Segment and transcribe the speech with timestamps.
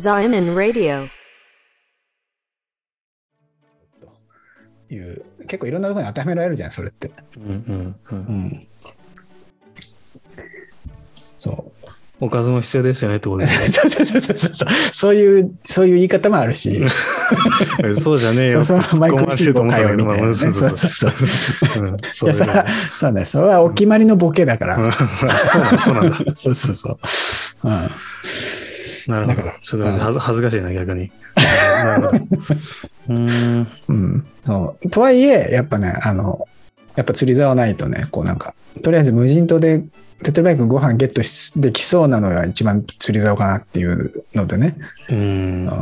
[0.00, 1.08] Zion Radio.
[4.88, 7.10] いう結構いろんなところに当てはめられるじゃんそれって。
[7.36, 7.44] うん。
[7.44, 7.96] うん。
[8.10, 8.14] う。
[8.14, 8.66] うんん
[11.36, 11.86] そう。
[12.22, 13.48] おかずも必要ですよねってことで。
[13.70, 15.14] そうそうそうそうそうそう。
[15.14, 16.82] いうそういう言い方もあるし。
[18.00, 18.64] そうじゃねえよ。
[18.64, 20.72] そうそうマイク突っ込まれると思ったんだけど、マイクまあシートかよみたいなね。
[20.72, 21.98] そうそうそう。
[22.12, 24.92] そうやそれはそうねそれはお決まりのボケだから、うん。
[24.92, 26.16] そうなんだ、そうなんだ。
[26.34, 26.98] そうそうそ
[27.64, 27.90] う、うん、
[29.08, 29.50] なるほど。
[29.62, 31.10] ちょっと恥ず恥ずかしいな、逆に。
[31.36, 32.18] なるほど。
[32.18, 33.68] うーん。
[33.88, 36.46] うん、そうとはいえやっぱねあの
[36.96, 39.82] やっぱ釣り竿ないとねこうなんかとりあえず無人島で
[40.22, 44.76] 手っ取り早くご飯ゲットしできそうなのが一番釣り竿かなっていうのでね、
[45.08, 45.66] ううん、ん。
[45.66, 45.72] や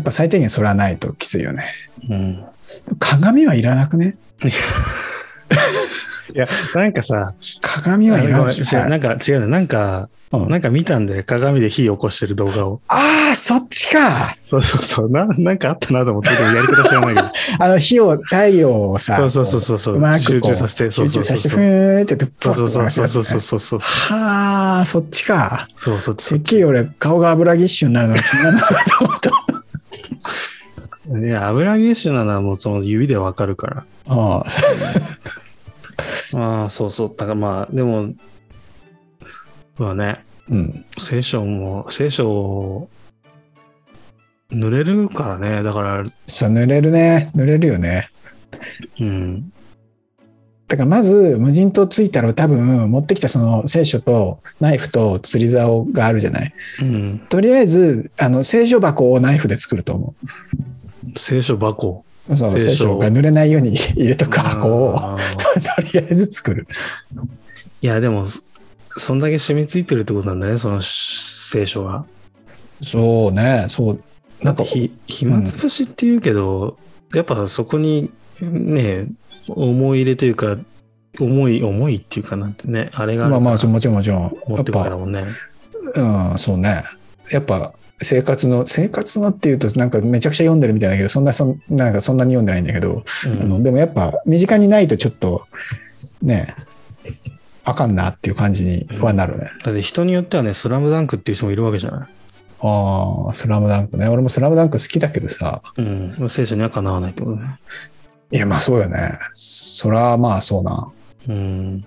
[0.00, 1.72] っぱ最低限それはないときついよね
[2.08, 2.44] うん。
[2.98, 4.16] 鏡はいらなくね？
[6.34, 9.46] いや、なんかさ、鏡はいらんい違うなんか違うね。
[9.46, 12.82] なんか、うんなんか見たんで、鏡で火起こしてる動画を。
[12.88, 15.10] ああそっちかそうそうそう。
[15.10, 17.28] ななんかあったなと思って、やり方知らないけど。
[17.64, 23.78] あの火を太陽をさそうそうそうそうそううまく集中させてそうそうそう集中させてふーってそうそうそうそうそううそうそう。
[23.80, 29.30] はあそっちかそうそうてっきり俺顔が油ぎっしゅになるのが気になるのかと思った
[31.20, 33.84] いや、油ぎっしゅなのはもうその指でわかるから。
[34.08, 34.46] ああ
[36.32, 37.08] まあ、そうそう。
[37.08, 38.12] だからまあ、でも、
[39.78, 42.88] まあね、うん聖書も、聖書、
[44.50, 45.62] 濡れるからね。
[45.62, 48.10] だから、そう濡れるね濡れるよね
[49.00, 49.52] うん。
[50.68, 57.18] だからまず無人島着いたら多分持ってきたその聖書とナイフと釣り竿があるじゃないうん。
[57.30, 60.14] とりあえずあの聖書箱をナイフで作ると思
[61.16, 62.04] 聖書箱。
[62.34, 66.66] うそう聖書が濡れないように入れとく箱をとりあえず作る
[67.80, 68.42] いや、でも、そ
[68.96, 72.04] そんだけ染みついてるってことなんだね、その聖書が。
[72.82, 74.00] そうねそう
[74.40, 76.78] なんかひ暇つぶしって言うけど、
[77.12, 78.10] やっぱそこに
[78.40, 79.08] ね、
[79.48, 80.56] 思い入れというか、
[81.18, 85.24] 思い、思いっていうかなんてね、あれがまあまあもちろんもちろん持ってくからだもんね。
[85.94, 86.84] うん、そうね。
[87.30, 95.42] やっぱ生活の、生活のっていうとなんかめちゃくちゃ読んでるみたいだけど、そんな、そんなんかそんなに読んでないんだけど、うんあのでもやっぱ身近にないとちょっと
[96.22, 96.54] ね、
[97.64, 99.50] あかんなっていう感じにはなるね。
[99.64, 102.08] だって人によってはね、スラムダンクっていう人もいるわけじゃない？
[102.60, 104.08] ああ、スラムダンクね。
[104.08, 105.62] 俺もスラムダンク好きだけどさ。
[105.76, 106.30] うん。
[106.30, 107.58] 聖書にはかなわないってことね。
[108.30, 109.18] いや、まあそうよね。
[109.32, 110.90] そらまあそうな。
[111.28, 111.84] うん。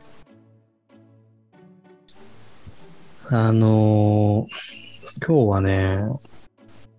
[3.30, 6.00] あのー今日はね、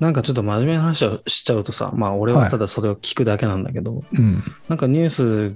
[0.01, 4.43] なんかちょっと真面目な話をしちゃうとさ、まあ俺はただそれを聞くだけなんだけど、うん。
[4.69, 5.55] なんかニュース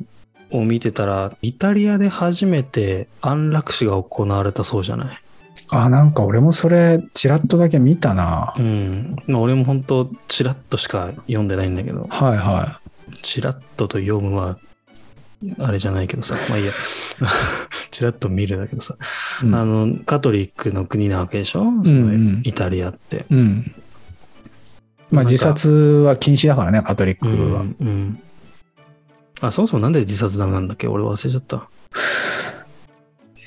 [0.51, 5.19] を見てたら、イタリアで初めて安楽死が行われたそうじゃない？
[5.69, 8.63] あ、なんか俺もそれ、ちらっとだけ見たなう。
[8.63, 9.17] ん。
[9.27, 12.81] まあ俺も本当チラッとしか読んでないんだけど、はいは
[13.23, 14.59] チラッとと読むは、
[15.59, 16.73] あれじゃないけどさ、まあいいや。
[17.91, 18.97] チラッと見るだけどさ、
[19.43, 19.47] い。
[19.47, 23.27] うんあの、カトリックの国なわけでしょ、そのうんイタリアって。
[23.31, 23.75] うん。
[25.11, 27.61] まあ自殺は禁止だからね、カトリックは。
[27.61, 28.21] うんうん
[29.43, 30.89] あ、そもそもなんで自殺ダメなんだっけ？
[30.89, 31.69] 俺忘れちゃった。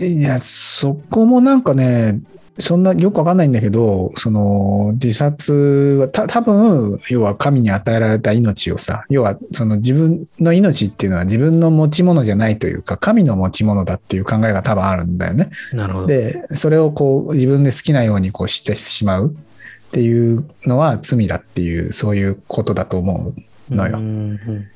[0.05, 2.21] いや、そこもなんかね、
[2.59, 15.49] そんなよくわかんないんだけど、その自殺はた多分要は神に与えられた命をさ、要はその自分の命っていうのは自分の持ち物じゃないというか、神の持ち物だっていう考えが多分あるんだよね。
[15.71, 16.07] なるほど。
[16.07, 23.33] で、それをこう自分で好きなようにこうしてしまうっていうのは罪だっていう、そういうことだと思
[23.71, 23.97] うのよ。
[23.97, 24.67] うんうん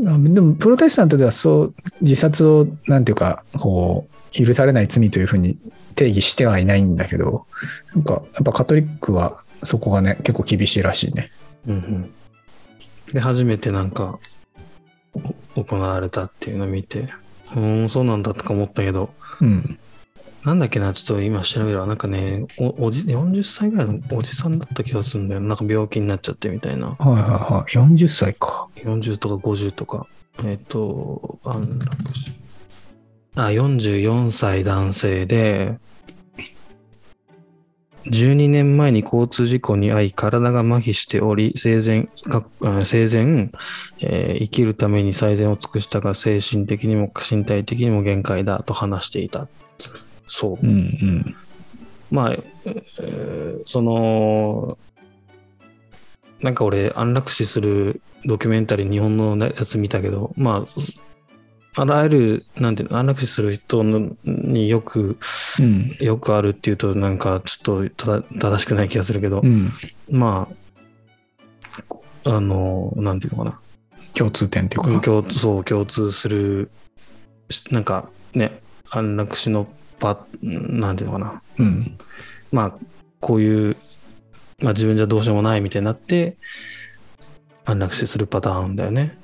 [0.00, 5.56] あでも、プロテスタントではそう、自殺を、なんていうか、こう、許されない罪というふうに
[5.94, 7.46] 定義してはいないんだけど、
[7.94, 11.30] なんか、やっぱカトリックはそこがね、結構厳しいらしいね。
[11.66, 12.14] うんうん
[13.12, 14.18] で、初めてなんか、
[15.54, 17.10] お行われたっていうのを見て、
[17.54, 19.10] うーん、そうなんだとか思ったけど、
[19.40, 19.78] うん。
[20.44, 21.86] なんだっけな、ちょっと今調べるわ。
[21.86, 25.40] なんかね、おおじ40歳ぐらいのおじさんだった気がするんだよ。
[25.40, 26.88] なんか病気になっちゃってみたいな。
[26.88, 27.72] はいはいはい。
[27.72, 28.68] 40歳か。
[28.76, 30.06] 40とか50とか。
[30.42, 32.32] えっ、と、安楽死。
[33.36, 35.78] あ、44歳男性で、
[38.06, 42.08] 12年前に交通事故に遭い体が麻痺しており生前
[42.82, 43.50] 生前、
[44.00, 49.48] えー生きるために最善を尽くしたが精神的にも身体的にも限界だと話していた
[50.28, 51.36] そううんうん。
[52.10, 54.78] まあ、えーその、
[56.40, 60.80] なんか俺、安楽死するドキュメンタリー、日本のやつ見たけど、まあ、
[61.76, 65.18] あらゆる、なんていうの、安楽死する人のによく、
[65.58, 65.96] うん。
[66.00, 69.72] よくあるっていうと、なんかちょっとただ正しくない気がするけど、うん。
[70.08, 70.48] ま
[72.24, 73.60] あ、あの、なんていうのかな。
[74.14, 75.00] 共通点っていうか。
[75.00, 76.70] 共そう共通する、
[77.50, 78.60] しなんかね、
[78.90, 79.66] 安楽死の
[79.98, 81.42] パ、なんていうのかな。
[81.58, 81.98] うん。
[82.52, 82.78] まあ、
[83.20, 83.76] こういう、
[84.60, 86.36] まあ自分じゃどうしようもないみたいになって、
[87.64, 89.18] 安楽死するパターンだよね。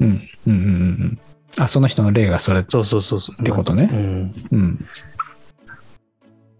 [0.00, 0.08] うん。
[0.08, 0.20] うん。
[0.46, 0.54] うん。
[0.54, 1.18] うん。
[1.58, 2.64] あ、その人の例がそれ。
[2.68, 3.42] そうそうそうそう。
[3.42, 4.34] ってことねうん。
[4.52, 4.86] うん。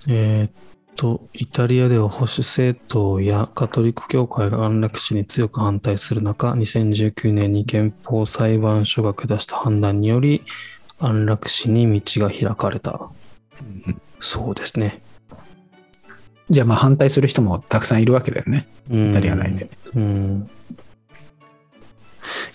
[0.09, 0.51] えーっ
[0.97, 10.43] と、イタリアでは保守政党やカトリック教会が安楽死に強く反対する中、2019年に憲法裁判所が下した判断により、
[10.99, 13.09] 安楽死に道が開かれた。
[14.21, 15.01] そうですね。
[16.51, 18.67] じゃあまあ反対する人もたくさんいるわけだよね。
[18.91, 19.71] イイタリア内で。
[19.95, 20.51] うん。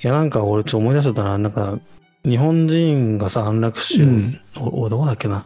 [0.03, 1.37] いや、なんか俺ちょっと思い出しちゃったな。
[1.37, 1.79] なんか、
[2.25, 5.45] 日本人がさ、安楽死を、うんおおどこだっけな？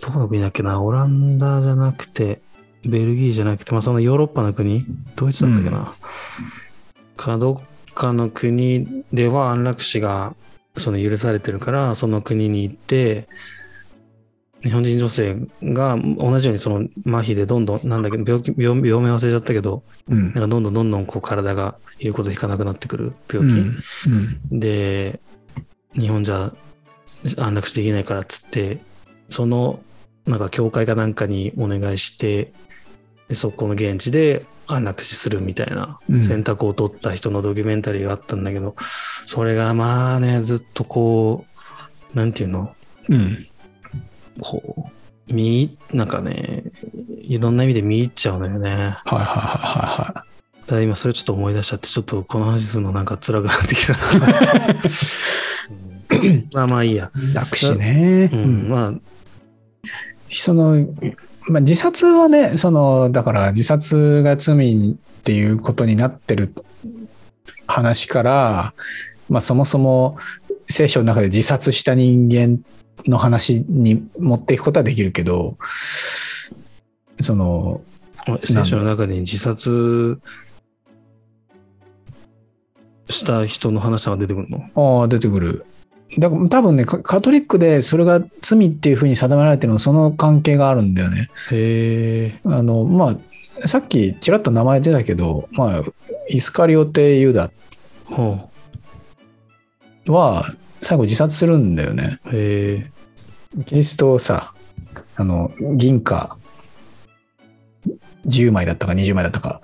[0.00, 0.82] どこの国だっけな？
[0.82, 2.42] オランダじゃなくて、
[2.84, 4.84] ベルギーじゃなくて、まあそのヨーロッパの国、
[5.16, 5.92] ドイツだったっけな？
[7.16, 10.34] かどっかの国では安楽死が
[10.76, 13.28] その許されてるから、その国に行って、
[14.62, 20.32] 日本人女性が同じようにその麻痺でどんどん、なんだけど、病気、病病名忘れちゃったけど、うんなん。
[20.34, 23.60] かどんどんどんどんこう体が言うこと聞かなくなってくるう病気。
[23.60, 23.82] ん。
[24.50, 24.60] うん。
[24.60, 25.20] で、
[25.94, 26.52] 日本じゃ
[27.36, 28.80] 安楽死できないからっつって、
[29.30, 29.80] その
[30.26, 32.52] なんか教会かなんかにお願いして、
[33.28, 38.76] でそこの現地で安楽死するみたいなうん選択を取った人のドキュメンタリーがあったんだけど、
[39.26, 41.44] それがまあね、ずっとこ
[42.14, 42.74] う、なんていうの？
[43.08, 43.46] うん。
[44.40, 44.90] こ
[45.28, 46.64] う、見、なんかね、
[47.20, 48.70] いろんな意味で見入っちゃうのよね。
[48.70, 49.24] はいはいはいはい
[50.14, 50.24] は
[50.62, 53.94] だから今それちょっと思い出しちゃって、ちょっとこの話するのなんか辛くなってきた。
[56.22, 57.10] うんまあまあいいや。
[57.16, 57.34] い。
[57.34, 58.30] 楽死ね。
[58.32, 58.68] う、うんん。
[58.68, 58.92] まあ、
[60.30, 60.86] その、
[61.48, 66.54] まあ、自殺はね、その、だから自殺が罪っていうことになってる
[67.66, 68.74] 話から、
[69.28, 70.16] まあそもそも
[70.68, 72.60] 聖書の中で自殺した人間
[73.06, 75.58] の話に持っていくことはできるけど、
[77.20, 77.82] その、
[78.44, 80.18] 聖書の中に自殺
[83.10, 85.00] した人の話が出てくるの？
[85.00, 85.66] ああ、出てくる。
[86.18, 91.28] だから多分ね、カカトリックでそれが罪っていうふうに定められてるのはその関係があるんだよね。
[91.50, 92.40] へえ。
[92.44, 93.16] あの、ま
[93.62, 95.82] あ、さっきちらっと名前出たけど、まあ、
[96.28, 97.50] イスカリオテ・ユダ
[98.04, 98.50] ほ
[100.06, 100.44] は
[100.80, 102.20] 最後自殺するんだよね。
[102.26, 102.28] う。
[102.28, 102.90] へ
[103.56, 103.62] え。
[103.66, 104.52] キリストをさ、
[105.16, 106.36] あの、銀貨
[108.26, 109.60] 10枚だったか20枚だったか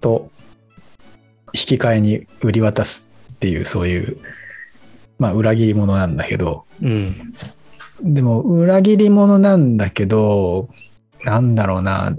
[0.00, 0.30] と
[1.52, 4.18] 引き換えに売り渡すっていうそういう、
[5.18, 7.34] まあ裏切り者なんだけど、うん。
[8.02, 10.68] でも裏切り者なんだけど、
[11.24, 12.16] なんだろうな、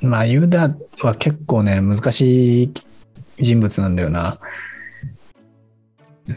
[0.00, 2.72] まあユダは結構ね、難しい
[3.38, 4.38] 人物なんだよな。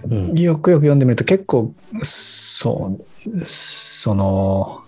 [0.10, 0.36] うん。
[0.36, 2.98] よくよく読んでみると結構、そ
[3.30, 4.82] う、その、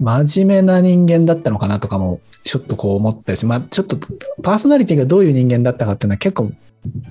[0.00, 3.48] 真面目な人間だったのかなとかも、ちょっとこう思ったりする。
[3.48, 3.98] まあ、ちょっと、
[4.42, 6.52] パーソナリティがどういう人間だったかっていうのは結構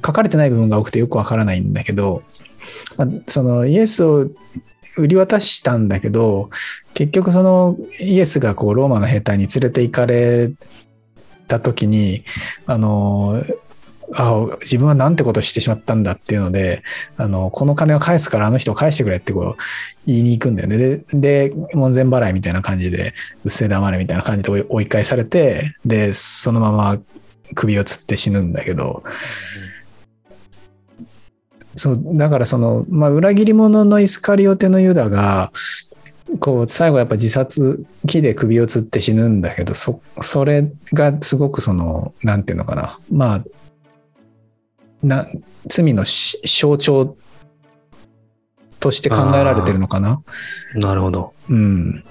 [0.05, 2.23] 書かれてない部分が多くてよくわからないんだけど、
[2.97, 4.27] まあそのイエスを
[4.97, 6.49] 売り渡したんだけど、
[6.93, 10.51] 結局そのイエスがこうローマの兵隊に連れて行かれ
[11.47, 12.23] た時に、
[12.65, 13.43] あの、
[14.15, 16.83] あ自分はなんてことしてしまったんだっていうので、
[17.17, 19.61] あの、この金を返すからあの人を返してくれってこう
[20.05, 20.77] 言いに行くんだよね。
[20.77, 26.99] で、で門前払いみたいな感じで、うっせえ黙れみたいな感じで追い返されて、で、そのまま
[27.55, 29.03] 首をつって死ぬんだけど、
[31.75, 35.51] そう、だからその、まあ、裏切り者のイスカリオテのユダが、
[36.39, 42.99] こう、最後やっぱ自殺、木で首をつって死ぬんだけど、そ、それがすごくその、なんていうのかな。
[43.11, 43.43] まあ、
[45.03, 45.27] な、
[45.67, 47.15] 罪のし象徴
[48.79, 50.21] として考えられてるのかな。
[50.75, 51.33] なるほど。
[51.49, 52.03] うん。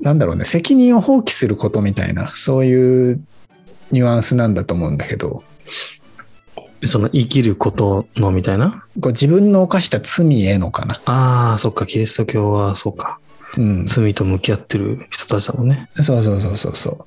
[0.00, 3.24] なんだろうね、責任を放棄することみたいな、そういう
[3.90, 5.42] ニュアンスなんだと思うんだけど、
[6.86, 8.84] その生きることのみたいな？
[9.00, 11.00] こう自分の犯した罪へのかな。
[11.04, 13.18] ああ、そっか、キリスト教はそうか。
[13.56, 13.86] うん。
[13.86, 15.88] 罪と向き合ってる人たちだもんね。
[15.96, 17.04] そうそうそうそうそう。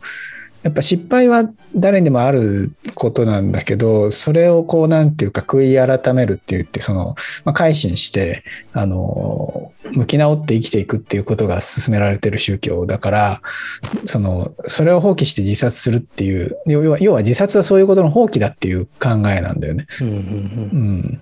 [0.64, 13.42] やっぱ失敗は誰にでもあることなんだけど、それをこうなんていうか悔い改めるって言って、その、まあ、改心して、あの、向き直って生きていくっていうことが進められてる宗教だから、
[14.06, 19.86] その、それを放棄して自殺するっていう、要は、要は自殺はそういうことの放棄だっていう考えなんだよね。
[20.02, 21.22] うんうんうん。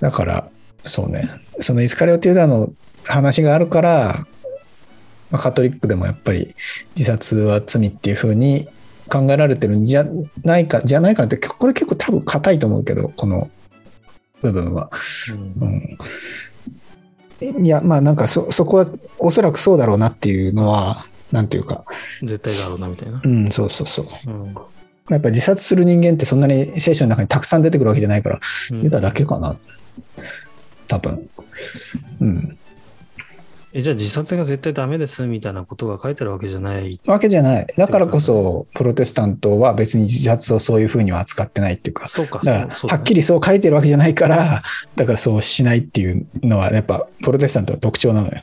[0.00, 0.48] だから、
[0.84, 1.28] そうね。
[1.60, 2.72] そのイスカリオティユダの
[3.04, 4.26] 話があるから、
[5.30, 6.54] まあカトリックでもやっぱり
[6.96, 8.68] 自殺は罪っていうふうに
[9.08, 10.04] 考えられてるんじゃ
[10.44, 13.50] ないか、じゃないかって、これ結構多分硬いと思うけど、この
[14.42, 14.90] 部分は。
[15.60, 15.98] うん
[17.40, 18.86] うん、いや、まあなんかそ、そこは
[19.18, 21.84] おそらくそうだろうなっていうのは、なんていうか、
[22.22, 23.20] 絶対だろうなみたいな。
[23.22, 24.06] うん、そうそうそう。
[24.26, 24.54] うん
[25.08, 28.40] やっぱ自殺する人間ってそんなに聖書の中にたくさん出てくるわけじゃないから、
[28.72, 29.56] うんユダだけかな。
[30.88, 31.30] 多分。
[32.20, 32.58] うん。
[33.78, 36.98] えじゃあ自殺が絶対ダメですみたいなことが書いてあるわけじゃない。
[37.04, 37.66] わけじゃない。
[37.76, 44.62] だからこそ、プロテスタントは別に自殺をそういうふうには扱ってないっていうか、そうか、だから、はっきりそう書いてるわけじゃないから、
[44.96, 48.40] だからそうしないっていうのは、やっぱ、プロテスタントは特徴なのよ。